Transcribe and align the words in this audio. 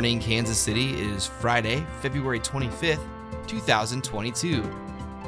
morning, 0.00 0.18
Kansas 0.18 0.56
City. 0.56 0.94
It 0.94 1.08
is 1.08 1.26
Friday, 1.26 1.84
February 2.00 2.40
25th, 2.40 3.06
2022. 3.46 4.64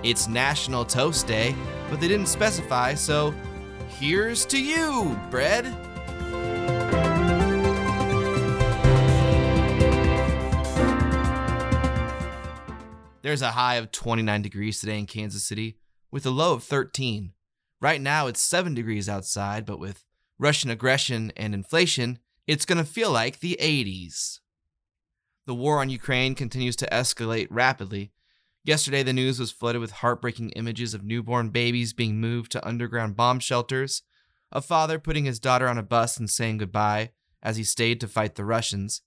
It's 0.03 0.29
National 0.29 0.83
Toast 0.83 1.27
Day, 1.27 1.55
but 1.91 2.01
they 2.01 2.09
didn't 2.09 2.25
specify, 2.29 2.95
so 2.95 3.35
here's 3.87 4.47
to 4.47 4.59
you, 4.59 5.15
bread. 5.31 5.67
There's 13.21 13.43
a 13.43 13.51
high 13.51 13.75
of 13.75 13.93
29 13.93 14.41
degrees 14.41 14.81
today 14.81 14.99
in 14.99 15.05
Kansas 15.05 15.45
City, 15.45 15.77
with 16.11 16.25
a 16.25 16.31
low 16.31 16.55
of 16.55 16.65
13. 16.65 17.33
Right 17.79 18.01
now, 18.01 18.27
it's 18.27 18.41
7 18.41 18.73
degrees 18.73 19.07
outside, 19.07 19.67
but 19.67 19.79
with 19.79 20.07
Russian 20.39 20.71
aggression 20.71 21.31
and 21.37 21.53
inflation, 21.53 22.21
it's 22.47 22.65
going 22.65 22.79
to 22.79 22.91
feel 22.91 23.11
like 23.11 23.41
the 23.41 23.59
80s. 23.61 24.39
The 25.45 25.55
war 25.55 25.81
on 25.81 25.91
Ukraine 25.91 26.35
continues 26.35 26.77
to 26.77 26.89
escalate 26.93 27.49
rapidly. 27.51 28.13
Yesterday, 28.65 29.03
the 29.03 29.13
news 29.13 29.41
was 29.41 29.51
flooded 29.51 29.81
with 29.81 29.91
heartbreaking 29.91 30.51
images 30.51 30.95
of 30.95 31.05
newborn 31.05 31.51
babies 31.51 31.93
being 31.93 32.21
moved 32.21 32.53
to 32.53 32.67
underground 32.67 33.17
bomb 33.17 33.41
shelters, 33.41 34.03
a 34.53 34.61
father 34.61 35.01
putting 35.01 35.25
his 35.25 35.41
daughter 35.41 35.67
on 35.67 35.79
a 35.79 35.83
bus 35.83 36.17
and 36.17 36.31
saying 36.31 36.59
goodbye 36.59 37.11
as 37.43 37.57
he 37.57 37.65
stayed 37.65 38.01
to 38.01 38.07
fight 38.07 38.37
the 38.37 38.45
Russians, 38.45 39.03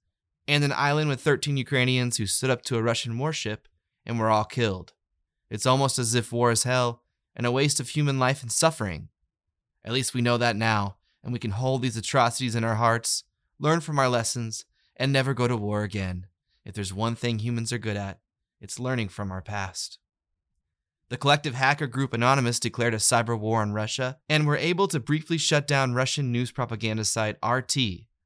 and 0.46 0.64
an 0.64 0.74
island 0.74 1.08
with 1.08 1.22
13 1.22 1.56
Ukrainians 1.56 2.18
who 2.18 2.26
stood 2.26 2.50
up 2.50 2.64
to 2.64 2.78
a 2.78 2.84
Russian 2.84 3.18
warship 3.18 3.70
and 4.06 4.20
were 4.20 4.30
all 4.30 4.44
killed. 4.44 4.92
It's 5.50 5.66
almost 5.66 5.98
as 5.98 6.16
if 6.16 6.34
war 6.34 6.52
is 6.52 6.64
hell 6.64 7.02
and 7.34 7.46
a 7.46 7.52
waste 7.52 7.80
of 7.80 7.90
human 7.90 8.20
life 8.20 8.42
and 8.42 8.52
suffering. 8.52 9.08
At 9.86 9.94
least 9.94 10.14
we 10.14 10.22
know 10.22 10.38
that 10.38 10.56
now, 10.58 10.98
and 11.24 11.32
we 11.32 11.40
can 11.40 11.52
hold 11.52 11.82
these 11.82 11.96
atrocities 11.96 12.56
in 12.56 12.64
our 12.64 12.76
hearts, 12.76 13.24
learn 13.58 13.80
from 13.80 14.00
our 14.00 14.10
lessons, 14.10 14.66
and 14.98 15.12
never 15.12 15.34
go 15.34 15.48
to 15.48 15.58
war 15.58 15.84
again. 15.84 16.28
If 16.64 16.74
there's 16.74 16.94
one 16.94 17.16
thing 17.16 17.40
humans 17.40 17.72
are 17.72 17.78
good 17.78 17.98
at, 17.98 18.20
it's 18.60 18.80
learning 18.80 19.10
from 19.10 19.32
our 19.32 19.42
past. 19.42 20.00
The 21.10 21.18
collective 21.18 21.54
hacker 21.54 21.86
group 21.86 22.14
Anonymous 22.14 22.60
declared 22.60 22.96
a 22.96 22.98
cyber 22.98 23.38
war 23.38 23.62
on 23.62 23.74
Russia 23.74 24.18
and 24.28 24.48
were 24.48 24.58
able 24.58 24.88
to 24.88 25.00
briefly 25.00 25.38
shut 25.38 25.68
down 25.68 25.94
Russian 25.94 26.32
news 26.32 26.52
propaganda 26.52 27.06
site 27.06 27.38
RT. 27.46 27.78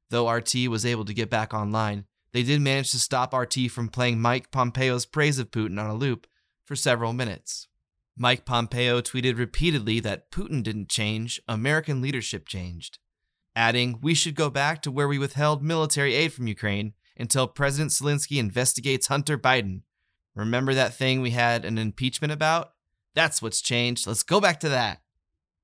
Though 0.08 0.30
RT 0.30 0.68
was 0.68 0.86
able 0.86 1.04
to 1.04 1.14
get 1.14 1.28
back 1.28 1.52
online, 1.52 2.06
they 2.32 2.42
did 2.42 2.60
manage 2.60 2.90
to 2.92 2.98
stop 2.98 3.34
RT 3.34 3.70
from 3.70 3.90
playing 3.90 4.20
Mike 4.20 4.50
Pompeo's 4.50 5.04
praise 5.04 5.38
of 5.38 5.50
Putin 5.50 5.78
on 5.80 5.90
a 5.90 5.94
loop 5.94 6.26
for 6.64 6.74
several 6.74 7.12
minutes. 7.12 7.68
Mike 8.16 8.44
Pompeo 8.44 9.00
tweeted 9.00 9.38
repeatedly 9.38 10.00
that 10.00 10.30
Putin 10.30 10.62
didn't 10.62 10.88
change, 10.88 11.40
American 11.48 12.00
leadership 12.00 12.46
changed, 12.46 12.98
adding, 13.60 13.98
We 14.00 14.14
should 14.14 14.34
go 14.34 14.48
back 14.48 14.80
to 14.82 14.90
where 14.90 15.06
we 15.06 15.18
withheld 15.18 15.62
military 15.62 16.14
aid 16.14 16.32
from 16.32 16.46
Ukraine 16.46 16.94
until 17.18 17.46
President 17.46 17.90
Zelensky 17.90 18.38
investigates 18.38 19.08
Hunter 19.08 19.36
Biden. 19.36 19.82
Remember 20.34 20.72
that 20.72 20.94
thing 20.94 21.20
we 21.20 21.32
had 21.32 21.66
an 21.66 21.76
impeachment 21.76 22.32
about? 22.32 22.72
That's 23.14 23.42
what's 23.42 23.60
changed. 23.60 24.06
Let's 24.06 24.22
go 24.22 24.40
back 24.40 24.60
to 24.60 24.70
that. 24.70 25.02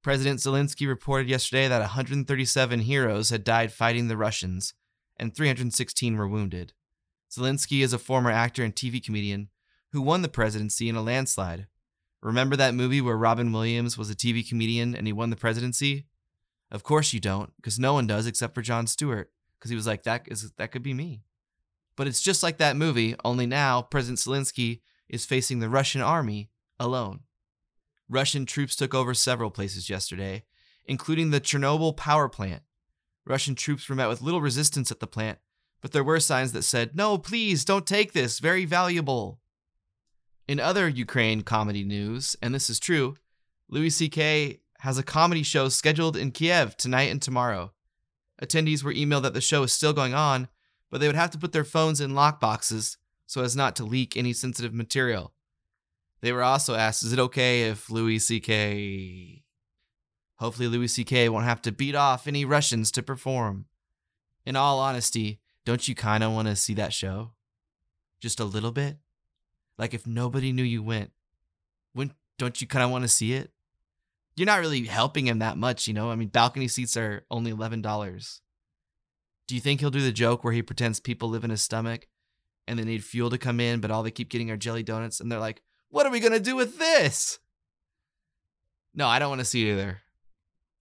President 0.02 0.40
Zelensky 0.40 0.86
reported 0.86 1.30
yesterday 1.30 1.68
that 1.68 1.80
137 1.80 2.80
heroes 2.80 3.30
had 3.30 3.44
died 3.44 3.72
fighting 3.72 4.08
the 4.08 4.16
Russians, 4.16 4.74
and 5.16 5.34
316 5.34 6.16
were 6.16 6.28
wounded. 6.28 6.74
Zelensky 7.30 7.82
is 7.82 7.94
a 7.94 7.98
former 7.98 8.30
actor 8.30 8.62
and 8.62 8.74
TV 8.74 9.02
comedian 9.02 9.48
who 9.92 10.02
won 10.02 10.20
the 10.20 10.28
presidency 10.28 10.90
in 10.90 10.96
a 10.96 11.02
landslide. 11.02 11.66
Remember 12.20 12.56
that 12.56 12.74
movie 12.74 13.00
where 13.00 13.16
Robin 13.16 13.52
Williams 13.52 13.96
was 13.96 14.10
a 14.10 14.14
TV 14.14 14.46
comedian 14.46 14.94
and 14.94 15.06
he 15.06 15.14
won 15.14 15.30
the 15.30 15.36
presidency? 15.36 16.06
Of 16.70 16.82
course 16.82 17.12
you 17.12 17.20
don't, 17.20 17.52
because 17.56 17.78
no 17.78 17.94
one 17.94 18.06
does 18.06 18.26
except 18.26 18.54
for 18.54 18.62
Jon 18.62 18.86
Stewart, 18.86 19.30
because 19.58 19.70
he 19.70 19.76
was 19.76 19.86
like, 19.86 20.02
that 20.02 20.26
is 20.26 20.50
that 20.52 20.72
could 20.72 20.82
be 20.82 20.94
me. 20.94 21.22
But 21.96 22.06
it's 22.06 22.22
just 22.22 22.42
like 22.42 22.58
that 22.58 22.76
movie, 22.76 23.14
only 23.24 23.46
now 23.46 23.82
President 23.82 24.18
Zelensky 24.18 24.80
is 25.08 25.24
facing 25.24 25.60
the 25.60 25.68
Russian 25.68 26.02
army 26.02 26.50
alone. 26.78 27.20
Russian 28.08 28.46
troops 28.46 28.76
took 28.76 28.94
over 28.94 29.14
several 29.14 29.50
places 29.50 29.88
yesterday, 29.88 30.44
including 30.84 31.30
the 31.30 31.40
Chernobyl 31.40 31.96
power 31.96 32.28
plant. 32.28 32.62
Russian 33.24 33.54
troops 33.54 33.88
were 33.88 33.96
met 33.96 34.08
with 34.08 34.22
little 34.22 34.40
resistance 34.40 34.90
at 34.90 35.00
the 35.00 35.06
plant, 35.06 35.38
but 35.80 35.92
there 35.92 36.04
were 36.04 36.20
signs 36.20 36.52
that 36.52 36.62
said, 36.62 36.94
No, 36.94 37.18
please, 37.18 37.64
don't 37.64 37.86
take 37.86 38.12
this, 38.12 38.38
very 38.38 38.64
valuable. 38.64 39.40
In 40.46 40.60
other 40.60 40.88
Ukraine 40.88 41.42
comedy 41.42 41.82
news, 41.82 42.36
and 42.40 42.54
this 42.54 42.70
is 42.70 42.78
true, 42.78 43.16
Louis 43.68 43.90
C.K. 43.90 44.60
has 44.86 44.98
a 44.98 45.02
comedy 45.02 45.42
show 45.42 45.68
scheduled 45.68 46.16
in 46.16 46.30
Kiev 46.30 46.76
tonight 46.76 47.10
and 47.10 47.20
tomorrow. 47.20 47.72
Attendees 48.40 48.84
were 48.84 48.94
emailed 48.94 49.24
that 49.24 49.34
the 49.34 49.40
show 49.40 49.64
is 49.64 49.72
still 49.72 49.92
going 49.92 50.14
on, 50.14 50.46
but 50.92 51.00
they 51.00 51.08
would 51.08 51.16
have 51.16 51.32
to 51.32 51.38
put 51.38 51.50
their 51.50 51.64
phones 51.64 52.00
in 52.00 52.12
lockboxes 52.12 52.96
so 53.26 53.42
as 53.42 53.56
not 53.56 53.74
to 53.74 53.84
leak 53.84 54.16
any 54.16 54.32
sensitive 54.32 54.72
material. 54.72 55.32
They 56.20 56.30
were 56.30 56.44
also 56.44 56.76
asked, 56.76 57.02
is 57.02 57.12
it 57.12 57.18
okay 57.18 57.64
if 57.64 57.90
Louis 57.90 58.20
C.K. 58.20 59.42
Hopefully, 60.36 60.68
Louis 60.68 60.86
C.K. 60.86 61.30
won't 61.30 61.46
have 61.46 61.62
to 61.62 61.72
beat 61.72 61.96
off 61.96 62.28
any 62.28 62.44
Russians 62.44 62.92
to 62.92 63.02
perform. 63.02 63.64
In 64.44 64.54
all 64.54 64.78
honesty, 64.78 65.40
don't 65.64 65.88
you 65.88 65.96
kind 65.96 66.22
of 66.22 66.30
want 66.30 66.46
to 66.46 66.54
see 66.54 66.74
that 66.74 66.92
show? 66.92 67.32
Just 68.20 68.38
a 68.38 68.44
little 68.44 68.70
bit? 68.70 68.98
Like 69.78 69.94
if 69.94 70.06
nobody 70.06 70.52
knew 70.52 70.62
you 70.62 70.84
went, 70.84 71.10
wouldn't 71.92 72.14
don't 72.38 72.60
you 72.60 72.68
kind 72.68 72.84
of 72.84 72.92
want 72.92 73.02
to 73.02 73.08
see 73.08 73.32
it? 73.32 73.50
You're 74.36 74.46
not 74.46 74.60
really 74.60 74.84
helping 74.84 75.26
him 75.26 75.38
that 75.38 75.56
much, 75.56 75.88
you 75.88 75.94
know. 75.94 76.10
I 76.10 76.16
mean, 76.16 76.28
balcony 76.28 76.68
seats 76.68 76.96
are 76.96 77.24
only 77.30 77.50
eleven 77.50 77.82
dollars. 77.82 78.40
Do 79.48 79.54
you 79.54 79.60
think 79.60 79.80
he'll 79.80 79.90
do 79.90 80.02
the 80.02 80.12
joke 80.12 80.44
where 80.44 80.52
he 80.52 80.62
pretends 80.62 81.00
people 81.00 81.28
live 81.28 81.44
in 81.44 81.50
his 81.50 81.62
stomach 81.62 82.08
and 82.66 82.78
they 82.78 82.84
need 82.84 83.04
fuel 83.04 83.30
to 83.30 83.38
come 83.38 83.60
in, 83.60 83.80
but 83.80 83.90
all 83.90 84.02
they 84.02 84.10
keep 84.10 84.28
getting 84.28 84.50
are 84.50 84.56
jelly 84.56 84.82
donuts, 84.82 85.20
and 85.20 85.30
they're 85.30 85.38
like, 85.38 85.62
"What 85.88 86.04
are 86.04 86.10
we 86.10 86.20
gonna 86.20 86.40
do 86.40 86.56
with 86.56 86.78
this?" 86.78 87.38
No, 88.92 89.06
I 89.06 89.18
don't 89.18 89.28
want 89.28 89.40
to 89.40 89.44
see 89.44 89.68
it 89.68 89.72
either. 89.72 90.02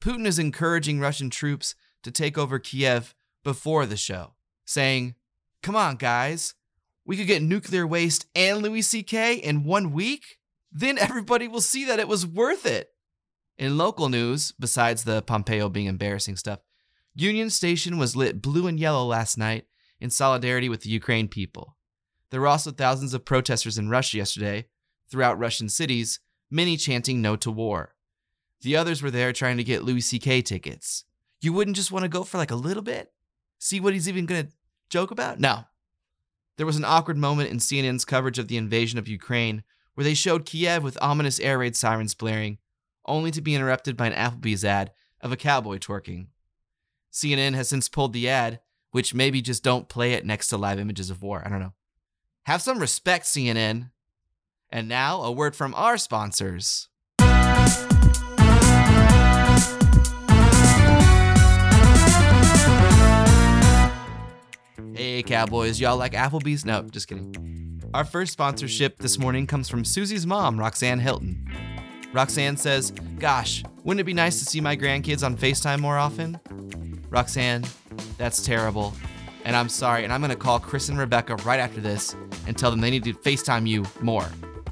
Putin 0.02 0.26
is 0.26 0.40
encouraging 0.40 1.00
Russian 1.00 1.30
troops 1.30 1.76
to 2.04 2.12
take 2.12 2.38
over 2.38 2.60
Kiev 2.60 3.14
before 3.44 3.86
the 3.86 3.98
show, 3.98 4.36
saying, 4.64 5.16
Come 5.62 5.76
on, 5.76 5.96
guys, 5.96 6.54
we 7.06 7.18
could 7.18 7.28
get 7.28 7.42
nuclear 7.42 7.86
waste 7.88 8.28
and 8.36 8.62
Louis 8.62 8.84
C.K. 8.84 9.36
in 9.36 9.64
one 9.64 9.92
week? 9.92 10.38
Then 10.72 10.98
everybody 10.98 11.48
will 11.48 11.62
see 11.62 11.86
that 11.86 12.00
it 12.00 12.08
was 12.08 12.26
worth 12.26 12.66
it. 12.66 12.90
In 13.58 13.78
local 13.78 14.10
news, 14.10 14.52
besides 14.60 15.04
the 15.04 15.22
Pompeo 15.22 15.70
being 15.70 15.88
embarrassing 15.88 16.36
stuff, 16.36 16.60
Union 17.14 17.50
Station 17.50 17.98
was 17.98 18.16
lit 18.16 18.42
blue 18.42 18.68
and 18.68 18.80
yellow 18.80 19.06
last 19.06 19.38
night 19.38 19.66
in 20.00 20.10
solidarity 20.10 20.68
with 20.68 20.82
the 20.82 20.90
Ukraine 20.90 21.28
people. 21.28 21.78
There 22.30 22.42
were 22.42 22.48
also 22.48 22.72
thousands 22.72 23.14
of 23.14 23.24
protesters 23.24 23.78
in 23.78 23.90
Russia 23.90 24.18
yesterday, 24.18 24.66
throughout 25.10 25.40
Russian 25.40 25.70
cities, 25.70 26.20
many 26.52 26.76
chanting 26.76 27.22
no 27.22 27.36
to 27.38 27.52
war. 27.52 27.96
The 28.62 28.76
others 28.76 29.02
were 29.02 29.12
there 29.12 29.32
trying 29.32 29.58
to 29.58 29.64
get 29.64 29.84
Louis 29.84 30.02
C.K. 30.02 30.42
tickets. 30.42 31.06
You 31.40 31.54
wouldn't 31.54 31.78
just 31.78 31.92
want 31.92 32.04
to 32.04 32.10
go 32.10 32.24
for 32.24 32.38
like 32.38 32.52
a 32.52 32.56
little 32.56 32.84
bit? 32.84 33.14
See 33.60 33.80
what 33.80 33.94
he's 33.94 34.10
even 34.10 34.26
going 34.26 34.48
to 34.48 34.52
joke 34.90 35.12
about? 35.12 35.40
No, 35.40 35.66
there 36.58 36.66
was 36.66 36.78
an 36.78 36.86
awkward 36.86 37.18
moment 37.18 37.52
in 37.52 37.58
CNN's 37.58 38.06
coverage 38.06 38.40
of 38.40 38.48
the 38.48 38.58
invasion 38.58 38.98
of 38.98 39.08
Ukraine 39.08 39.64
where 39.94 40.04
they 40.04 40.14
showed 40.14 40.46
Kiev 40.46 40.84
with 40.84 40.98
ominous 41.02 41.40
air 41.40 41.60
raid 41.60 41.76
sirens 41.76 42.14
blaring, 42.14 42.58
only 43.08 43.32
to 43.32 43.42
be 43.42 43.56
interrupted 43.56 43.96
by 43.98 44.08
an 44.08 44.14
Applebee's 44.14 44.66
ad 44.66 44.92
of 45.22 45.32
a 45.32 45.38
cowboy 45.38 45.78
twerking. 45.78 46.28
CNN 47.12 47.54
has 47.54 47.70
since 47.70 47.88
pulled 47.88 48.14
the 48.14 48.30
ad, 48.30 48.60
which 48.92 49.14
maybe 49.14 49.42
just 49.42 49.64
don't 49.64 49.90
play 49.90 50.14
it 50.14 50.26
next 50.26 50.48
to 50.50 50.58
live 50.58 50.80
images 50.80 51.10
of 51.10 51.22
war. 51.22 51.42
I 51.46 51.50
don't 51.50 51.60
know. 51.60 51.74
Have 52.44 52.62
some 52.62 52.80
respect, 52.80 53.26
CNN. 53.26 53.92
And 54.70 54.88
now, 54.88 55.22
a 55.22 55.32
word 55.32 55.56
from 55.56 55.74
our 55.76 55.98
sponsors. 55.98 56.90
Hey, 64.96 65.24
Cowboys, 65.24 65.80
y'all 65.80 65.98
like 65.98 66.14
Applebee's? 66.14 66.66
No, 66.66 66.84
just 66.84 67.08
kidding. 67.08 67.82
Our 67.94 68.04
first 68.04 68.34
sponsorship 68.34 69.00
this 69.00 69.18
morning 69.18 69.48
comes 69.48 69.70
from 69.70 69.86
Susie's 69.86 70.26
mom, 70.26 70.60
Roxanne 70.60 71.00
Hilton. 71.00 71.75
Roxanne 72.16 72.56
says, 72.56 72.92
Gosh, 73.20 73.62
wouldn't 73.84 74.00
it 74.00 74.06
be 74.06 74.14
nice 74.14 74.40
to 74.40 74.46
see 74.46 74.62
my 74.62 74.78
grandkids 74.78 75.22
on 75.22 75.36
FaceTime 75.36 75.80
more 75.80 75.98
often? 75.98 76.40
Roxanne, 77.10 77.66
that's 78.18 78.42
terrible. 78.42 78.94
And 79.44 79.54
I'm 79.54 79.68
sorry, 79.68 80.06
and 80.06 80.14
I'm 80.14 80.22
gonna 80.22 80.38
call 80.38 80.58
Chris 80.58 80.88
and 80.88 80.98
Rebecca 80.98 81.36
right 81.44 81.60
after 81.60 81.82
this 81.82 82.16
and 82.48 82.58
tell 82.58 82.72
them 82.72 82.80
they 82.80 82.90
need 82.90 83.04
to 83.04 83.14
FaceTime 83.14 83.68
you 83.68 83.84
more. 84.02 84.26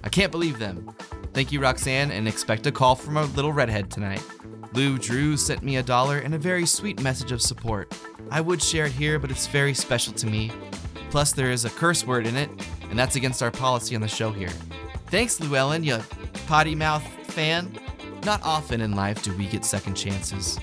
I 0.05 0.09
can't 0.09 0.31
believe 0.31 0.57
them. 0.57 0.89
Thank 1.33 1.51
you, 1.51 1.59
Roxanne, 1.59 2.11
and 2.11 2.29
expect 2.29 2.65
a 2.65 2.71
call 2.71 2.95
from 2.95 3.17
a 3.17 3.25
little 3.25 3.51
redhead 3.51 3.91
tonight. 3.91 4.23
Lou 4.71 4.97
Drew 4.97 5.35
sent 5.35 5.63
me 5.63 5.75
a 5.75 5.83
dollar 5.83 6.19
and 6.19 6.33
a 6.33 6.39
very 6.39 6.65
sweet 6.65 7.01
message 7.01 7.33
of 7.33 7.41
support. 7.41 7.93
I 8.31 8.39
would 8.39 8.61
share 8.61 8.85
it 8.85 8.93
here, 8.93 9.19
but 9.19 9.29
it's 9.29 9.47
very 9.47 9.73
special 9.73 10.13
to 10.13 10.27
me. 10.27 10.49
Plus, 11.09 11.33
there 11.33 11.51
is 11.51 11.65
a 11.65 11.69
curse 11.69 12.07
word 12.07 12.25
in 12.25 12.37
it, 12.37 12.49
and 12.89 12.97
that's 12.97 13.17
against 13.17 13.43
our 13.43 13.51
policy 13.51 13.95
on 13.95 14.01
the 14.01 14.07
show 14.07 14.31
here. 14.31 14.49
Thanks, 15.07 15.41
Llewellyn, 15.41 15.83
you 15.83 15.99
potty 16.47 16.73
mouth 16.75 17.03
fan. 17.33 17.77
Not 18.25 18.41
often 18.43 18.79
in 18.79 18.95
life 18.95 19.23
do 19.23 19.35
we 19.35 19.47
get 19.47 19.65
second 19.65 19.95
chances. 19.95 20.59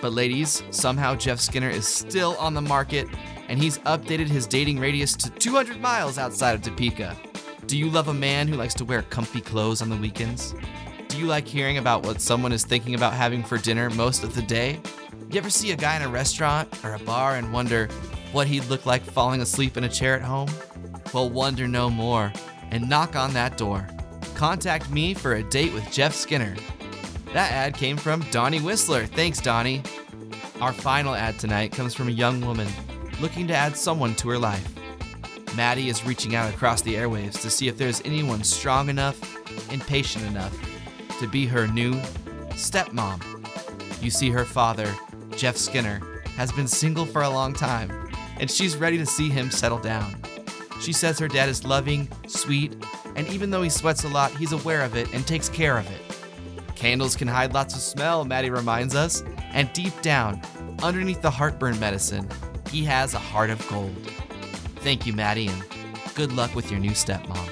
But, 0.00 0.12
ladies, 0.12 0.62
somehow 0.70 1.16
Jeff 1.16 1.40
Skinner 1.40 1.70
is 1.70 1.88
still 1.88 2.36
on 2.38 2.54
the 2.54 2.60
market 2.60 3.08
and 3.48 3.60
he's 3.60 3.78
updated 3.80 4.28
his 4.28 4.46
dating 4.46 4.78
radius 4.78 5.14
to 5.16 5.30
200 5.30 5.80
miles 5.80 6.16
outside 6.16 6.54
of 6.54 6.62
Topeka. 6.62 7.16
Do 7.66 7.76
you 7.76 7.90
love 7.90 8.08
a 8.08 8.14
man 8.14 8.46
who 8.46 8.56
likes 8.56 8.74
to 8.74 8.84
wear 8.84 9.02
comfy 9.02 9.40
clothes 9.40 9.82
on 9.82 9.88
the 9.88 9.96
weekends? 9.96 10.54
Do 11.08 11.18
you 11.18 11.26
like 11.26 11.46
hearing 11.46 11.78
about 11.78 12.04
what 12.04 12.20
someone 12.20 12.52
is 12.52 12.64
thinking 12.64 12.94
about 12.94 13.12
having 13.12 13.42
for 13.42 13.58
dinner 13.58 13.90
most 13.90 14.24
of 14.24 14.34
the 14.34 14.42
day? 14.42 14.80
You 15.30 15.38
ever 15.38 15.50
see 15.50 15.72
a 15.72 15.76
guy 15.76 15.96
in 15.96 16.02
a 16.02 16.08
restaurant 16.08 16.68
or 16.84 16.94
a 16.94 16.98
bar 17.00 17.36
and 17.36 17.52
wonder 17.52 17.88
what 18.32 18.46
he'd 18.46 18.64
look 18.66 18.86
like 18.86 19.02
falling 19.02 19.40
asleep 19.40 19.76
in 19.76 19.84
a 19.84 19.88
chair 19.88 20.14
at 20.14 20.22
home? 20.22 20.48
Well, 21.12 21.30
wonder 21.30 21.66
no 21.66 21.90
more 21.90 22.32
and 22.70 22.88
knock 22.88 23.16
on 23.16 23.32
that 23.34 23.56
door. 23.56 23.86
Contact 24.34 24.90
me 24.90 25.14
for 25.14 25.34
a 25.34 25.42
date 25.42 25.72
with 25.72 25.90
Jeff 25.92 26.14
Skinner. 26.14 26.56
That 27.32 27.52
ad 27.52 27.74
came 27.74 27.96
from 27.96 28.20
Donnie 28.30 28.60
Whisler. 28.60 29.08
Thanks, 29.08 29.40
Donnie. 29.40 29.82
Our 30.60 30.72
final 30.72 31.14
ad 31.14 31.38
tonight 31.38 31.72
comes 31.72 31.94
from 31.94 32.08
a 32.08 32.12
young 32.12 32.40
woman 32.40 32.68
looking 33.20 33.46
to 33.48 33.54
add 33.54 33.76
someone 33.76 34.14
to 34.16 34.28
her 34.30 34.38
life. 34.38 34.68
Maddie 35.56 35.88
is 35.88 36.04
reaching 36.04 36.34
out 36.34 36.52
across 36.52 36.82
the 36.82 36.94
airwaves 36.94 37.40
to 37.42 37.50
see 37.50 37.68
if 37.68 37.78
there's 37.78 38.02
anyone 38.04 38.42
strong 38.42 38.88
enough 38.88 39.20
and 39.70 39.80
patient 39.82 40.24
enough 40.26 40.56
to 41.20 41.28
be 41.28 41.46
her 41.46 41.68
new 41.68 41.94
stepmom. 42.54 43.22
You 44.02 44.10
see, 44.10 44.30
her 44.30 44.44
father, 44.44 44.92
Jeff 45.36 45.56
Skinner, 45.56 46.00
has 46.36 46.50
been 46.50 46.66
single 46.66 47.06
for 47.06 47.22
a 47.22 47.30
long 47.30 47.52
time, 47.52 48.10
and 48.38 48.50
she's 48.50 48.76
ready 48.76 48.98
to 48.98 49.06
see 49.06 49.28
him 49.28 49.50
settle 49.50 49.78
down. 49.78 50.20
She 50.80 50.92
says 50.92 51.18
her 51.20 51.28
dad 51.28 51.48
is 51.48 51.64
loving, 51.64 52.08
sweet, 52.26 52.76
and 53.16 53.28
even 53.28 53.50
though 53.50 53.62
he 53.62 53.70
sweats 53.70 54.04
a 54.04 54.08
lot, 54.08 54.30
he's 54.32 54.52
aware 54.52 54.82
of 54.82 54.96
it 54.96 55.12
and 55.14 55.26
takes 55.26 55.48
care 55.48 55.78
of 55.78 55.90
it. 55.90 56.00
Candles 56.74 57.16
can 57.16 57.28
hide 57.28 57.54
lots 57.54 57.74
of 57.74 57.80
smell, 57.80 58.24
Maddie 58.24 58.50
reminds 58.50 58.94
us, 58.94 59.22
and 59.52 59.72
deep 59.72 60.00
down, 60.02 60.40
underneath 60.82 61.22
the 61.22 61.30
heartburn 61.30 61.78
medicine, 61.78 62.28
he 62.70 62.84
has 62.84 63.14
a 63.14 63.18
heart 63.18 63.50
of 63.50 63.66
gold. 63.68 63.94
Thank 64.76 65.06
you, 65.06 65.12
Maddie, 65.12 65.48
and 65.48 65.64
good 66.14 66.32
luck 66.32 66.54
with 66.54 66.70
your 66.70 66.80
new 66.80 66.90
stepmom. 66.90 67.50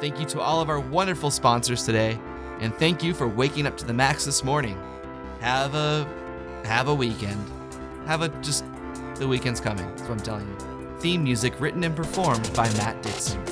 Thank 0.00 0.20
you 0.20 0.26
to 0.26 0.40
all 0.40 0.60
of 0.60 0.68
our 0.68 0.78
wonderful 0.78 1.30
sponsors 1.30 1.84
today, 1.84 2.18
and 2.60 2.74
thank 2.76 3.02
you 3.02 3.14
for 3.14 3.28
waking 3.28 3.66
up 3.66 3.76
to 3.78 3.84
the 3.84 3.92
max 3.92 4.24
this 4.24 4.42
morning. 4.44 4.78
Have 5.40 5.74
a 5.74 6.06
have 6.64 6.88
a 6.88 6.94
weekend. 6.94 7.44
Have 8.06 8.22
a 8.22 8.28
just 8.40 8.64
the 9.16 9.28
weekend's 9.28 9.60
coming. 9.60 9.86
That's 9.88 10.02
what 10.02 10.12
I'm 10.12 10.20
telling 10.20 10.48
you. 10.48 10.56
Theme 10.98 11.24
music 11.24 11.60
written 11.60 11.84
and 11.84 11.94
performed 11.94 12.50
by 12.54 12.68
Matt 12.74 13.02
Dixon. 13.02 13.42